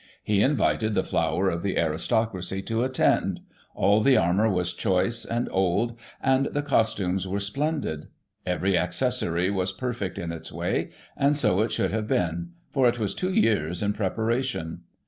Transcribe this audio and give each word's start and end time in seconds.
He 0.23 0.41
invited 0.41 0.95
the 0.95 1.03
flower 1.03 1.47
of 1.51 1.61
the 1.61 1.77
aristocracy 1.77 2.63
to 2.63 2.83
attend— 2.83 3.39
^all 3.79 4.03
the 4.03 4.17
armour 4.17 4.49
was 4.49 4.73
choice 4.73 5.25
and 5.25 5.47
old, 5.51 5.95
and 6.19 6.47
the 6.47 6.63
costumes 6.63 7.27
were 7.27 7.39
splendid. 7.39 8.07
Every 8.43 8.75
accessory 8.75 9.51
was 9.51 9.71
perfect 9.71 10.17
in 10.17 10.31
its 10.31 10.51
way; 10.51 10.89
and 11.15 11.37
so 11.37 11.61
it 11.61 11.71
should 11.71 11.91
have 11.91 12.07
been, 12.07 12.49
for 12.71 12.89
it 12.89 12.97
was 12.97 13.13
two 13.13 13.31
years 13.31 13.83
in 13.83 13.93
preparation. 13.93 14.81